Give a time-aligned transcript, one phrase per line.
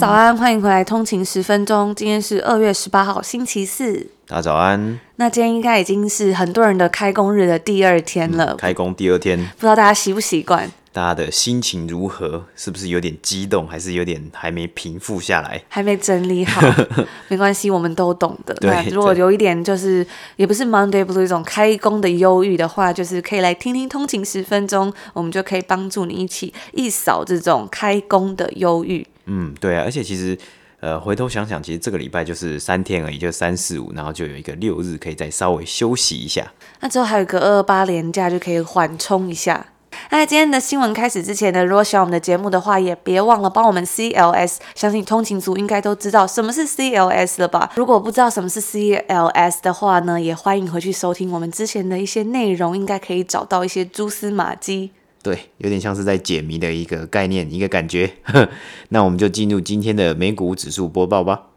[0.00, 1.94] 早安，欢迎回来通勤十分钟。
[1.94, 4.06] 今天是二月十八号，星期四。
[4.26, 4.98] 大家早安。
[5.16, 8.52] 那今天应该已经是很多人的开工日的第二天了。
[8.52, 10.70] 嗯、开工第二天，不知道大家习不习惯？
[10.90, 12.46] 大家的心情如何？
[12.56, 15.62] 是不是有点激动，还是有点还没平复下来？
[15.68, 16.62] 还没整理好，
[17.28, 18.54] 没关系，我们都懂的。
[18.54, 20.04] 对，那如果有一点就是
[20.36, 29.06] 也不是 Monday Blue 一种开工的忧郁的话，就是可以来听听通勤十分钟，我们就可以帮助你一起一扫这种开工的忧郁。
[29.32, 30.36] 嗯，对啊，而且其实，
[30.80, 36.52] 呃，回头想想，其实这个礼拜就是三天而已，就三四五，然后就有一个六日可以再稍微休息一下。
[36.80, 39.66] 那之后还有个二二八连假，就可以缓冲一下。
[40.10, 44.56] 那在今天的新闻开始之前呢，如果喜欢我们的节目的话，也别忘了帮我们 CLS。
[44.74, 47.70] 相信通勤族应该都知道什么是 CLS 了吧？
[47.76, 54.90] 如果不知道什么是 CLS 的话呢，也欢迎回去收听我们之前的一些内容，应该可以找到一些蛛丝马迹。
[55.22, 58.10] 对，有点像是在解谜的一个概念，一个感觉。
[58.88, 61.48] 那我们就进入今天的美股指数播报吧。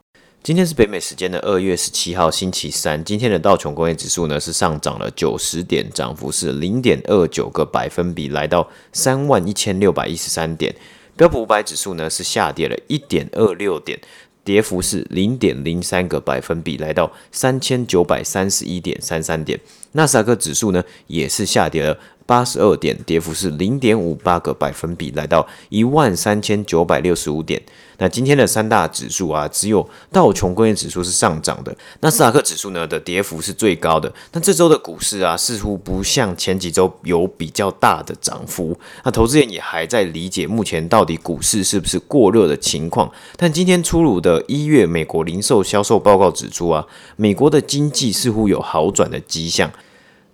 [0.43, 3.01] 今天是北美时间的二月十七号星期三。
[3.01, 10.75] 今天的道琼工业指数呢是上涨了九十点，涨幅是零点二九个百分比，来到三万一千六百一十三点。
[11.15, 13.97] 标普五百指数呢是下跌了一点二六点，
[14.43, 19.57] 跌幅是零点零三个百分比，来到三千九百三十一点三三点。
[19.93, 21.97] 纳斯达克指数呢也是下跌了。
[22.25, 27.61] 八十二点，跌幅是零点五八个百分比，来到一万三千九百六十五点。
[27.99, 34.11] 那今天的三大指数啊，只有道琼工业指数是上涨的，纳斯达克指数呢的跌幅是最高的。
[34.31, 38.77] 那这周的股市啊，似乎不像前几周有比较大的涨幅。
[39.05, 43.09] 那投资人也还在理解目前到底股市是不是过热的情况。
[43.37, 49.71] 但今天出炉的一月美国零售销售报告指出啊，美国的经济似乎有好转的迹象。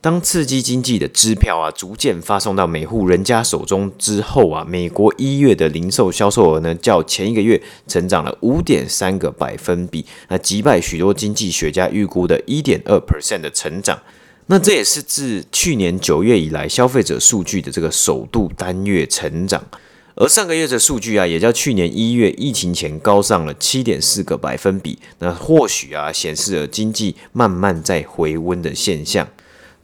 [0.02, 14.00] 当刺激经济的支票啊逐渐发送到每户人家手中之后啊，美国一月的零售销售额呢，较前一个月成长了五点三个百分比，那击败许多经济学家预估的一点二 percent 的成长。
[14.46, 19.62] 那这也是自去年九月以来消费者数据的这个首度单月成长。
[20.16, 24.98] 而上个月的数据啊，也较去年一月疫情前高上了七点四个百分比。
[25.20, 29.28] 那或许啊，显示了经济慢慢在回温的现象。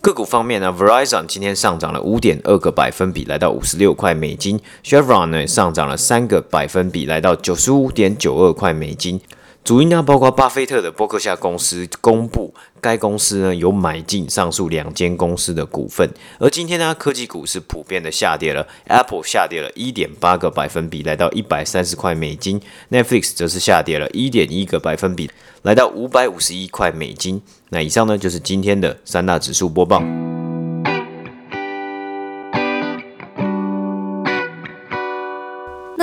[0.06, 9.20] 个股方面呢，Verizon 今天上涨了五点二个百分比，来到五十六块美金；Chevron 呢上涨了三个百分比，来到九十五点九二块美金。
[9.66, 16.08] 主因呢，包括巴菲特的伯克夏公司公布，该公司呢有买进上述两间公司的股份。
[16.38, 22.62] 而今天呢，科技股是普遍的下跌了，Apple 下跌了一点八个百分比，来到一百三十块美金
[22.92, 25.32] ；Netflix 则是下跌了一点一个百分比，
[25.64, 27.42] 来到五百五十一块美金。
[27.70, 30.00] 那以上呢就是今天的三大指数播报。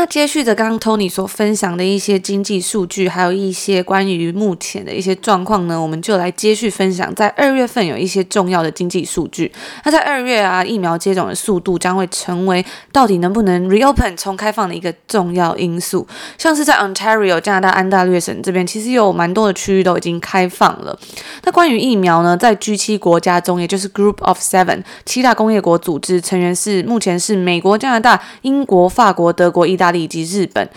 [0.03, 7.15] 那接续着刚刚 Tony 所分享的一些经济数据，还有一些关于目前的一些状况呢，我们就来接续分享。
[7.15, 9.53] 在二月份有一些重要的经济数据。
[9.85, 16.05] 那在二月啊，疫苗接种的速度将会成为到底能不能 reopen 重开放的一个重要因素。
[16.37, 20.99] 像是在 Ontario 加拿大安大略省这边，其实有蛮多的区域都已经开放了。
[21.45, 30.69] 那关于疫苗呢，在 G7 国家中，也就是 Group of Seven 七大工业国组织成员是目前是美国、加拿大、英国、法国、德国、意大以及日本，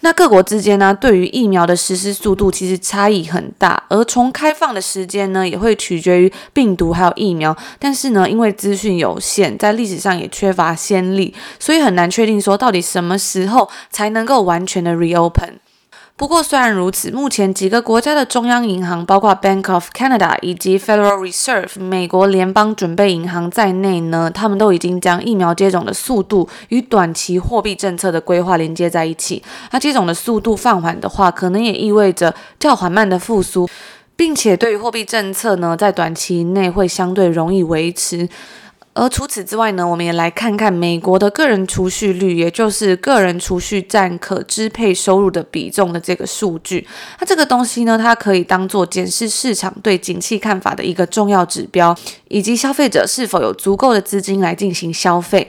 [0.00, 7.56] 那各国之间呢，对于疫苗的实施速度其实差异很大，而从开放的时间呢，也会取决于病毒还有疫苗。
[7.78, 15.54] 但是呢，因为资讯有限，在历史上也缺乏先例，所以很难确定说到底什么时候才能够完全的 reopen。
[16.14, 29.42] 不过，虽然如此，目前几个国家的中央银行，包括 Bank of Canada 以及 Federal Reserve 美国联邦准备银行在内呢，他们都已经将疫苗接种的速度与短期货币政策的规划连接在一起。
[29.72, 33.68] 那接种的速度放缓的话，可能也意味着较缓慢的复苏，
[34.14, 38.28] 并且对于货币政策呢，在短期内会相对容易维持。
[38.94, 46.86] 而除此之外呢，我们也来看看美国的个人储蓄率，也就是个人储蓄占可支配收入的比重的这个数据。
[47.18, 51.96] 那这个东西呢，它可以当做检视市场对景气看法的一个重要指标，
[52.28, 55.48] 以及消费者是否有足够的资金来进行消费。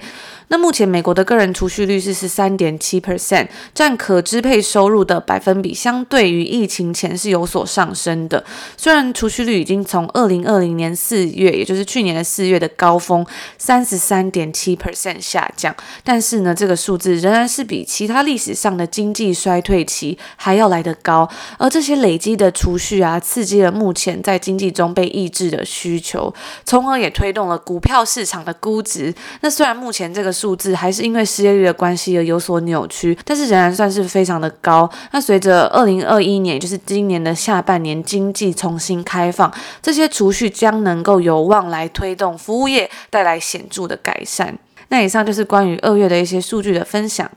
[0.53, 8.45] 那目前美国的个人储蓄率是十三点七 percent，占可支配收入的百分比，相对于疫情前是有所上升的。
[8.77, 13.25] 虽然储蓄率已经从二零二零年四月，也就是去年的四月的高峰
[13.57, 21.27] 三十三点七 percent 下降，但是呢，这个数字仍然是比其他历史上的经济衰退期还要来得高。
[21.57, 26.31] 而这些累积的储蓄啊，刺激了目前在经济中被抑制的需求，
[26.63, 29.11] 从而也推动了股票市场的估值。
[29.41, 34.89] 那虽然目前这个数字还是因为失业率的关系而有所扭曲，但是仍然算是非常的高。
[35.13, 39.49] 那随着二零二一年，也就是今年的下半年经济重新开放，
[39.81, 44.59] 这些储蓄将能够有望来推动服务业带来显著的改善。
[44.89, 47.31] 那以上就是关于二月的一些数据的分享。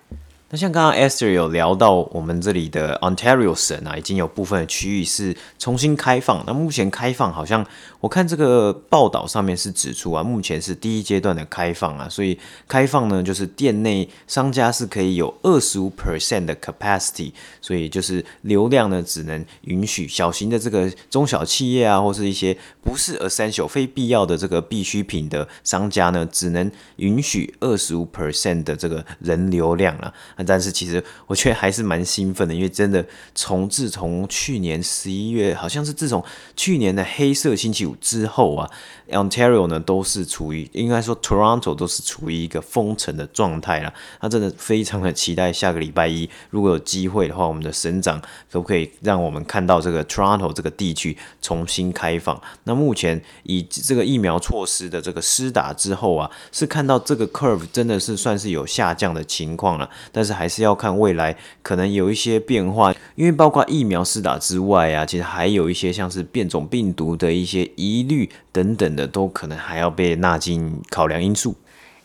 [0.49, 6.45] 那像刚刚 Esther 有聊到，我们这里的 Ontario 省啊，已经有部分的区域是重新开放。
[6.47, 7.67] 那目前开放好像，
[7.99, 12.39] 我看这个报道上面是指出啊，目前是第一阶段的开放啊，所以
[12.69, 30.15] 开放呢，就是店内商家是可以有二十五 percent 的 capacity，所以就是流量呢，只能允许小型的这个中小企业啊，或是一些不是 essential 非必要的这个必需品的商家呢，只能允许二十五 percent 的这个人流量啊。
[30.45, 33.05] 但是其实我却还是蛮兴奋的，因为真的
[33.35, 36.23] 从自从去年十一月，好像是自从
[36.55, 38.71] 去年的黑色星期五之后啊
[39.09, 43.93] ，Ontario 呢都是处于应该说 Toronto 都是处于一个封城的状态了。
[44.21, 52.41] 那真的非常的期待下个礼拜一，如果有机会的话，我们的省长可不可以让我们看到这个 Toronto 这个地区重新开放？
[52.65, 71.55] 那目前以这个疫苗措施的这个施打之后啊，是看到这个 curve 真的是算是有下降的情况了，但是还是要看未来可能有一些变化，因为包括疫苗施打之外啊，其实还有一些像是变种病毒的一些疑虑等等的，都可能还要被纳进考量因素。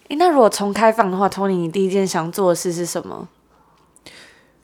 [0.09, 3.27] 诶，那如果重开放的话，Tony，你第一件想做的事是什么？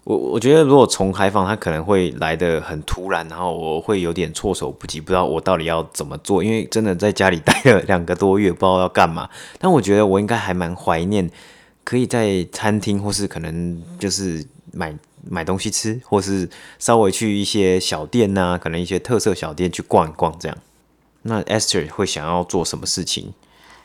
[0.04, 9.30] 我我觉得如果重开放，它可能会来得很突然，然后我会有点措手不及，不知道我到底要怎么做，因为真的在家里待了两个多月，不知道要干嘛。
[9.60, 11.30] 但我觉得我应该还蛮怀念。
[11.88, 14.94] 可以在餐厅，或是可能就是买
[15.24, 20.58] 买东西吃，或是稍微去一些小店呐、可能一些特色小店去逛一逛这样。
[21.22, 23.34] 那 Esther 会想要做什么事情？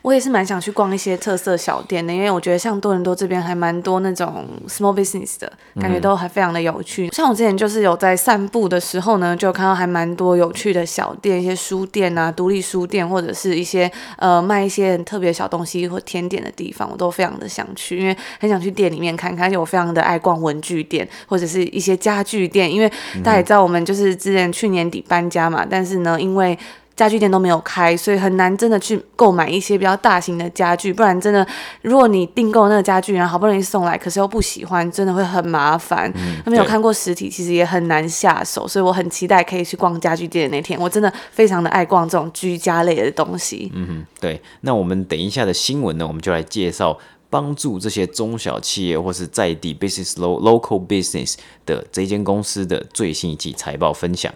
[0.03, 7.07] 我也是蛮想去逛一些特色小店的，因为我觉得像多伦多这边还蛮多那种 small business 的感觉，都还非常的有趣。
[7.07, 19.47] 嗯、像我之前就是有在散步的时候呢，就看到还蛮多有趣的小店，一些书店啊，独立书店，或者是一些呃卖一些特别小东西或甜点的地方，我都非常的想去，因为很想去店里面看看。
[19.47, 22.89] 而且我非常的爱逛文具店或者是一些家具店，因为
[23.23, 26.59] 大家也知道我们就是之前去年底搬家嘛，但是呢，因为
[26.95, 30.93] 家具店都没有开，所以很难真的去购买一些比较大型的家具。
[30.93, 31.45] 不然真的，
[31.81, 36.11] 如果你订购那个家具，然后好不容易送来，可是又不喜欢，真的会很麻烦。
[36.15, 38.67] 嗯，没有看过实体，其实也很难下手。
[38.67, 40.79] 所以我很期待可以去逛家具店的那天。
[40.79, 43.71] 我真的非常的爱逛这种居家类的东西。
[43.73, 44.39] 嗯哼，对。
[44.61, 46.95] 那我们等一下的新闻呢，我们就来介绍
[47.29, 51.35] 帮助这些中小企业或是在地 business local business
[51.65, 54.31] 的这间公司的最新一季财报分享。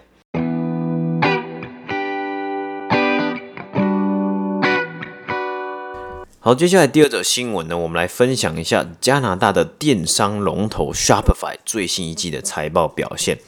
[6.48, 13.38] 好，接下来第二则新闻呢，我们来分享一下加拿大的电商龙头 Shopify 最新一季的财报表现。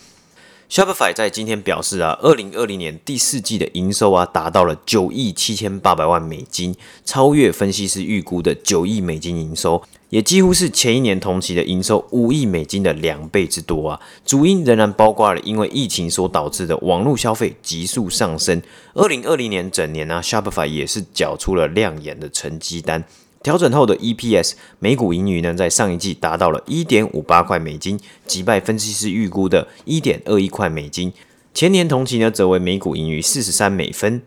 [0.70, 14.00] Shopify 在今天表示啊，二零二零年第四季的营收啊，达到了九亿七千八百万美金，超越分析师预估的九亿美金营收，也几乎是前一年同期的营收五亿美金的两倍之多啊。
[14.24, 18.62] 主因仍然包括了因为疫情所导致的网络消费急速上升。
[18.94, 23.02] 二零二零年整年呢，啊，Shopify 也是缴出了亮眼的成绩单。
[23.42, 31.10] 调整后的 EPS 每股盈余呢，在上一季达到了一点五八块美金，击败分析师预估的一点二一块美金。
[31.54, 34.20] 前年同期呢，则为每股盈余四十三美分。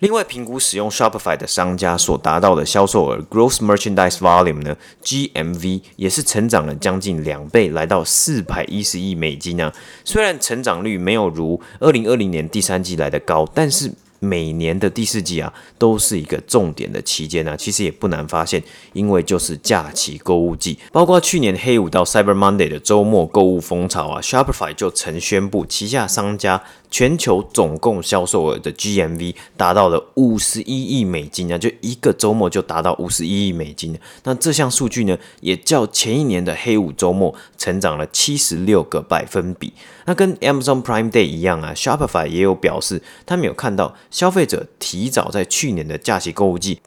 [0.00, 9.72] 另外，评估使用 Shopify 的商家所达到的销售额 （Gross Merchandise Volume） 呢，GMV 也是成长了将近两倍，来到四百一十亿美金啊。
[10.04, 13.92] 虽然成长率没有如二零二零年第三季来得高，但是。
[14.20, 26.62] 每年的第四季啊，都是一个重点的期间啊，其实也不难发现，因为就是假期购物季，包括去年黑五到 Cyber Monday 的周末购物风潮啊，Shopify 就曾宣布旗下商家。
[26.90, 33.98] 全球总共销售额的 GMV 达到了五十一亿美金啊，就一个周末就达到五十一亿美金。
[34.24, 39.72] 那这项数据呢，也较前一年的黑五周末成长了七十六个百分比。
[40.06, 46.80] 那跟 Amazon Prime Day 一样啊，Shopify 也有表示，他们有看到消费者提早在去年的假期购物季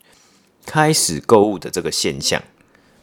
[0.66, 2.42] 开始购物的这个现象。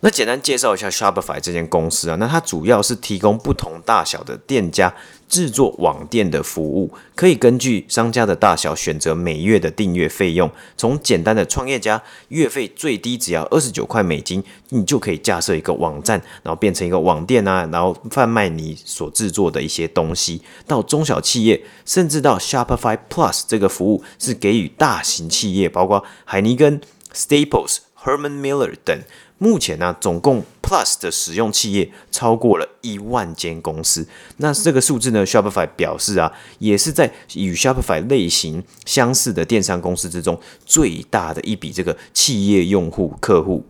[0.01, 4.95] 那简单介绍一下 Shopify 这间公司啊，那它主要是提供不同大小的店家
[5.29, 10.49] 制作网店的服务，可以根据商家的大小选择每月的订阅费用。
[10.77, 20.41] 从简单的创业家月费最低只要二十九块美金，你就可以架设一个网站，然后变成一个网店啊，然后贩卖你所制作的一些东西。
[20.69, 26.81] 到中小企业，甚至到 Shopify Plus 这个服务是给予大型企业，包括海尼根、
[27.13, 28.97] Staples、Herman Miller 等。
[29.39, 34.07] 目前呢、总共 Plus 的使用企业超过了一万间公司。
[34.39, 43.65] 那这个数字呢，Shopify 表示啊，也是在与 Shopify 类型相似的电商公司之中最大的一笔这个企业用户客户。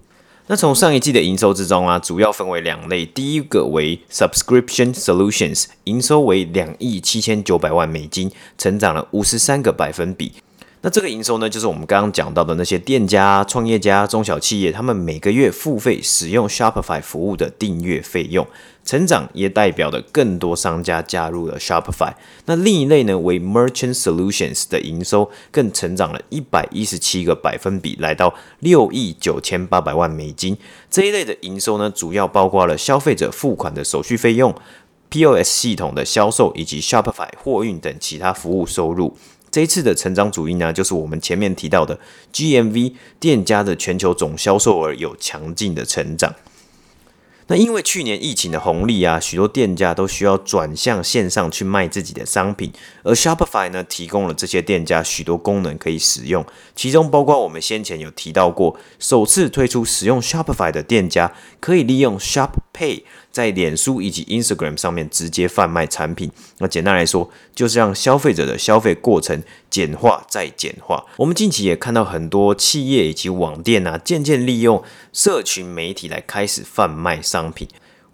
[0.51, 10.33] 那从上一季的营收之中啊，主要分为两类，第一个为 Subscription Solutions，营收为两亿七千九百万美金，成长了五十三个百分比。
[10.81, 18.47] 那这个营收呢，就是我们刚刚讲到的那些店家、创业家、中小企业，他们每个月付费使用 Shopify 服务的订阅费用
[18.85, 22.13] 成长，也代表了更多商家加入了 Shopify。
[22.45, 30.57] 那另一类呢，为 Merchant Solutions 的营收更成长了一百一十七个百分比，来到六亿九千八百万美金。
[30.89, 34.55] 这一类的营收呢，主要包括了消费者付款的手续费用、
[35.11, 39.17] POS 系统的销售以及 Shopify 货运等其他服务收入。
[39.59, 41.99] 这一次的成长主因呢，就是我们前面提到的
[42.33, 46.33] GMV 店家的全球总销售额有强劲的成长。
[47.49, 52.71] 那因为去年疫情的红利啊，许多店家都需要转向线上去卖自己的商品，
[53.03, 56.47] 而 Shopify 呢，提供了这些店家许多功能可以使用，
[56.77, 63.03] 其中包括我们先前有提到过，首次推出使用 Shopify 的店家可以利用 Shop Pay。
[63.39, 66.29] 在脸书以及 Instagram 上面直接贩卖产品，
[66.59, 69.41] 那简单来说，就是让消费者的消费过程
[69.71, 71.05] 简化再简化。
[71.17, 77.69] 我们近期也看到很多企业以及网店啊，渐渐利用社群媒体来开始贩卖商品。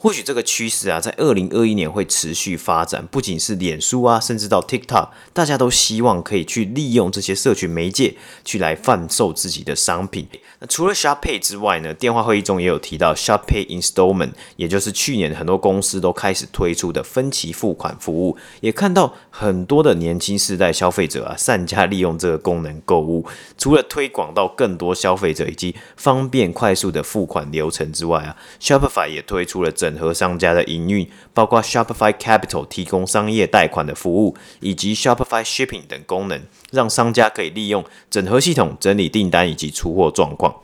[0.04, 3.08] 或许这个趋势啊，在二零二一年会持续发展。
[3.10, 10.28] 不仅是脸书啊，甚至到 TikTok，大家都希望可以去利用这些社群媒介去来贩售自己的商品。
[10.58, 18.36] 那除了 Shop Pay 之外呢，电话会议中也有提到 Shop Pay Installment，也就是去年很多公司都开始推出的分期付款服务。
[18.60, 23.24] 也看到很多的年轻世代消费者啊，善加利用这个功能购物。
[23.56, 40.54] 除了推广到更多消费者以及方便快速的付款流程之外啊，Shopify 也推出了整和商家的营运，包括 Shopify Capital 提供商业贷款的服务，以及 Shopify Shipping 等功能，让商家可以利用整合系统整理订单以及出货状况。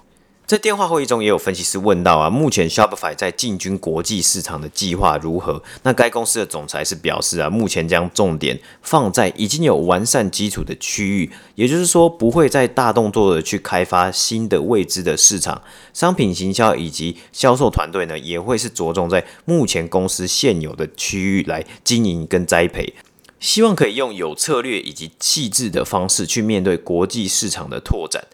[0.51, 5.63] 在电话会议中，也有分析师问到啊，目前 Shopify 在进军国际市场的计划如何？
[5.85, 15.63] 那该公司的总裁是表示啊，目前将重点放在已经有完善基础的区域，也就是说，不会再大动作的去开发新的未知的市场。
[15.95, 22.93] 商品行销以及销售团队呢，也会是着重在目前公司现有的区域来经营跟栽培，
[23.39, 28.25] 希望可以用有策略以及细致的方式去面对国际市场的拓展。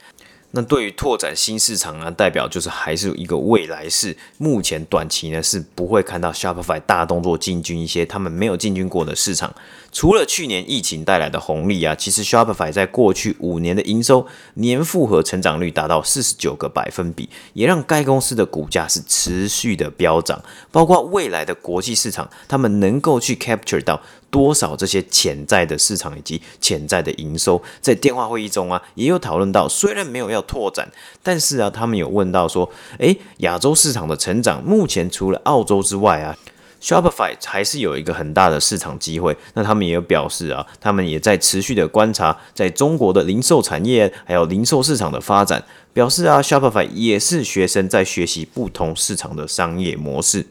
[0.53, 4.17] 那对于拓展新市场呢，代表就是还是一个未来式。
[4.38, 9.55] 目前短期呢是不会看到 Shopify 大动作进军一些他们没有进军过的市场。
[9.93, 20.43] 除了去年疫情带来的红利啊，其实 Shopify 在过去五年的营收年复合成长率达到四十九个百分比，也让该公司的股价是持续的飙涨。
[20.71, 24.00] 包括未来的国际市场，他们能够去 capture 到。
[24.37, 29.66] 多少这些潜在的市场以及潜在的营收，在电话会议中啊，也有讨论到。
[29.66, 30.87] 虽然没有要拓展，
[31.23, 36.37] 但是啊，他们有问到说，诶，亚洲市场的成长，目前除了澳洲之外啊
[36.83, 39.35] ，Shopify 还是有一个很大的市场机会。
[39.55, 45.64] 那他们也有表示啊，他们也在持续的观察，在中国的零售产业还有零售市场的发展，
[45.95, 50.45] 表示啊，Shopify 也是学生在学习不同市场的商业模式。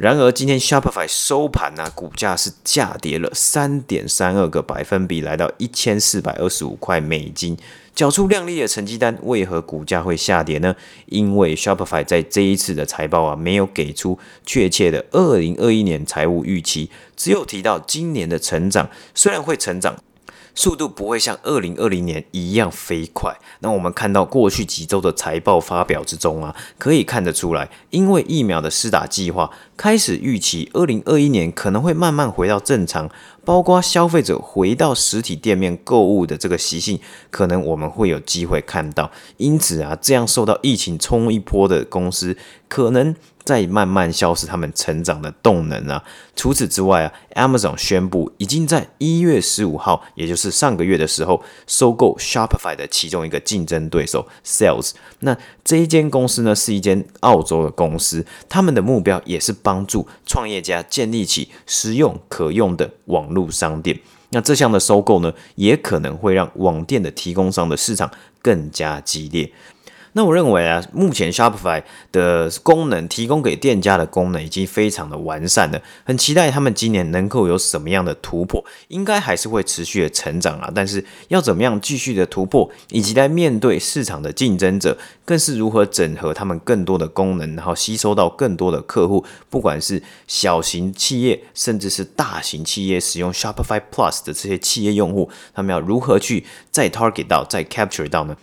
[0.00, 7.54] 然而，今天 Shopify 收盘呢、股价是下跌了三点三二个百分比，来到一千四百二十五块美金，
[7.94, 9.18] 缴出亮丽的成绩单。
[9.24, 10.74] 为何股价会下跌呢？
[11.04, 19.98] 因为 Shopify 在这一次的财报啊，没有给出确切的二零二一年财务预期，只有提到今年的成长虽然会成长。
[20.52, 23.34] 速度不会像二零二零年一样飞快。
[23.60, 29.48] 那我们看到过去几周的财报发表之中啊，可以看得出来，因为疫苗的施打计划
[29.80, 33.10] 开始预期，二零二一年可能会慢慢回到正常。
[33.42, 39.10] 包括消费者回到实体店面购物的这个习性，可能我们会有机会看到。
[39.38, 42.36] 因此啊，这样受到疫情冲一波的公司，
[42.68, 46.04] 可能在慢慢消失他们成长的动能啊。
[46.36, 54.92] 除此之外啊，Amazon 宣布已经在一月十五号，也就是上个月的时候，收购 Shopify 的其中一个竞争对手 Sales。
[55.20, 63.96] 那这一间公司呢，是一间澳洲的公司，他们的目标也是帮助创业家建立起实用可用的网络商店。
[64.30, 68.10] 那这项的收购呢，也可能会让网店的提供商的市场
[68.42, 69.52] 更加激烈。
[70.12, 80.70] 那我认为啊，目前 Shopify 的功能提供给店家的功能已经非常的完善了，很期待他们今年能够有什么样的突破，应该还是会持续的成长啊。
[80.74, 98.36] 但是要怎么样继续的突破，以及来面对市场的竞争者，更是如何整合他们更多的功能，然后吸收到更多的客户，不管是小型企业，甚至是大型企业使用 Shopify Plus 的这些企业用户，他们要如何去再 target 到、再 capture 到呢？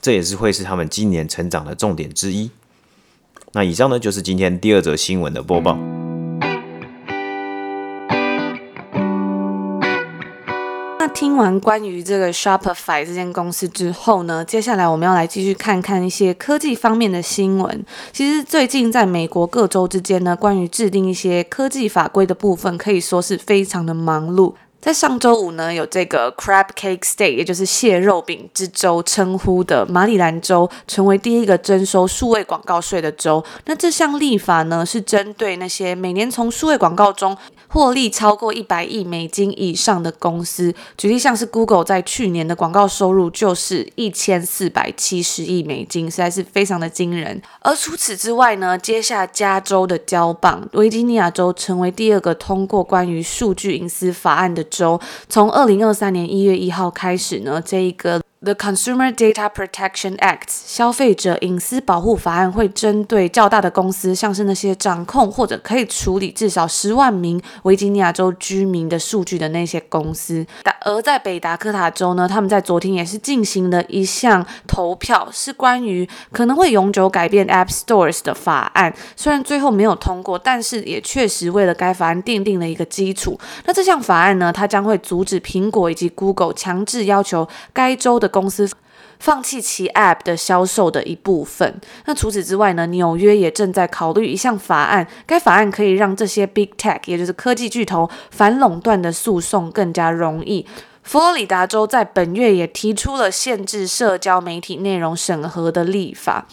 [0.00, 2.50] 这也是会是他们今年成长的重点之一。
[3.52, 5.78] 那以上呢，就是今天第二则新闻的播报。
[10.98, 17.84] 那听完关于这个 Shopify 这间公司之后呢，接下来我们要来继续看看一些科技方面的新闻。
[18.12, 24.54] 其实最近在美国各州之间呢，关于制定一些科技法规的部分，可以说是非常的忙碌。
[24.86, 33.44] 在上周五呢，有这个 Crab Cake State，也就是蟹肉饼之州称呼的马里兰州，成为第一个征收数位广告税的州。
[33.64, 37.36] 那这项立法呢，是针对那些每年从数位广告中
[37.68, 40.74] 获利超过一百亿美金以上的公司。
[40.96, 47.40] 举例像是 Google 在去年的广告收入就是一千四百七十亿美金，实在是非常的惊人。
[47.60, 55.00] 而除此之外呢，接下加州的交棒，维吉尼亚州成为第二个通过关于数据隐私法案的州。
[55.28, 58.20] 从二零二三年一月一号开始呢，这一个。
[58.42, 70.46] The Consumer Data Protection Act 消费者隐私保护法案会针对较大的公司，像是那些掌控或者可以处理至少十万名维吉尼亚州居民的数据的那些公司。
[70.82, 78.94] 而在北达科塔州呢，他们在昨天也是进行了一项投票，是关于可能会永久改变 App Stores 的法案。
[79.16, 83.40] 虽然最后没有通过，但是也确实为了该法案奠定了一个基础。
[83.64, 88.68] 那这项法案呢，它将会阻止苹果以及 Google 强制要求该州的公司
[89.18, 91.80] 放弃其 App 的销售的一部分。
[92.04, 100.66] 那除此之外呢，纽约也正在考虑一项法案，该法案可以让这些 Big Tech，也就是科技巨头反垄断的诉讼更加容易。
[101.02, 106.46] 佛罗里达州在本月也提出了限制社交媒体内容审核的立法。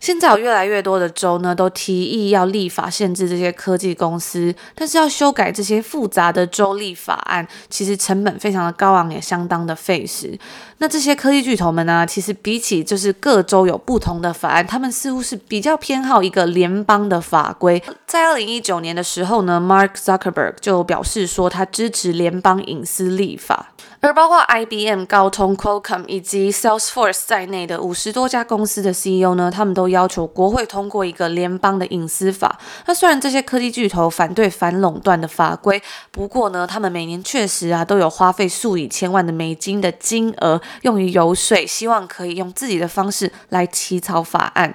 [0.00, 10.38] 现在有越来越多的州呢，都提议要立法限制这些科技公司，但是要修改这些复杂的州立法案，其实成本非常的高昂，也相当的费时。
[10.78, 17.82] 那这些科技巨头们呢，其实比起就是各州有不同的法案，他们似乎是比较偏好一个联邦的法规。
[18.06, 23.72] 在二零一九年的时候呢，Mark Zuckerberg 就表示说他支持联邦隐私立法。
[24.00, 32.60] 而包括 IBM、高通、Qualcomm 以及 Salesforce 在内的五十多家公司的 CEO 呢，他们都要求国会通过一个联邦的隐私法。
[32.86, 44.74] 那虽然这些科技巨头反对反垄断的法规，不过呢，他们每年确实啊都有花费数以千万的美金的金额用于游说，希望可以用自己的方式来起草法案。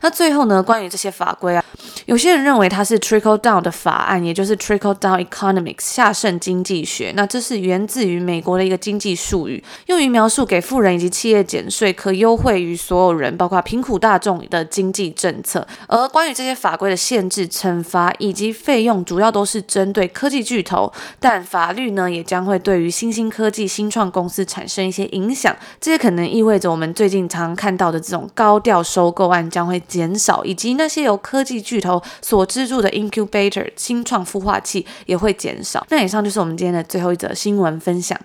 [0.00, 1.64] 那最后呢，关于这些法规啊，
[2.06, 7.12] 有些人认为它是 trickle down 的法案，也就是 trickle down economics 下渗经济学。
[7.14, 15.66] 那这是源自于美国的一个经济术语，用于描述给富人以及企业减税可优惠于所有人，包括贫苦大众的经济政策。
[15.86, 25.54] 而关于这些法规的限制、惩罚以及费用，主要都是针对科技巨头，但法律呢，也将会对于新兴科技、新创公司产生一些影响。
[25.80, 29.57] 这也可能意味着我们最近常看到的这种高调收购案件。
[29.58, 35.84] 将会减少，以及那些由科技巨头所资助的 incubator 新创孵化器也会减少。
[35.90, 38.16] 那以上就是我们今天的最后一则新闻分享。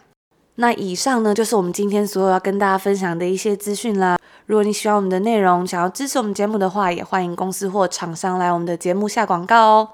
[0.57, 4.15] 那以上呢，就是我们今天所有要跟大家分享的一些资讯啦。
[4.45, 9.89] 如果你喜欢我们的内容，想要支持我们节目的话，也欢迎公司或厂商来我们的节目下广告哦。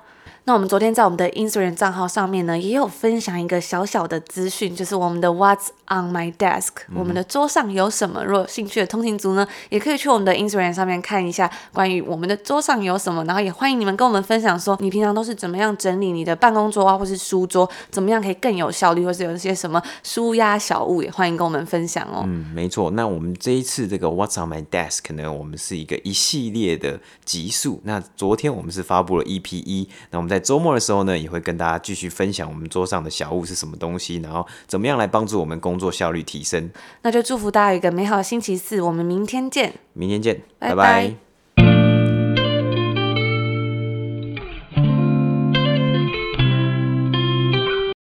[0.49, 8.25] 那我们昨天在我们的 Instagram 账号上面呢，也有分享一个小小的资讯，就是我们的 What's on my desk，嗯、我们的桌上有什么？
[8.25, 13.23] 如果有兴趣的通勤族呢，也可以去我们的 Instagram 上面看一下关于我们的桌上有什么。
[13.25, 22.23] 然后也欢迎你们跟我们分享说，你平常都是怎么样整理你的办公桌啊，或是书桌，怎么样可以更有效率，或是有一些什么舒压小物，也欢迎跟我们分享哦。
[22.25, 22.89] 嗯，没错。
[22.89, 27.79] 那我们这一次这个 What's on my desk 呢，我们是一个一系列的集数。
[27.83, 36.69] 那昨天我们是发布了 EP 一，那我们在周末的时候呢，也会跟大家继续分享我们桌上的小物是什么东西，然后怎么样来帮助我们工作效率提升。
[37.01, 39.73] 那就祝福大家有一个美好的星期四，我们明天见。
[39.93, 40.75] 明天见，拜拜。
[40.75, 41.28] 拜拜。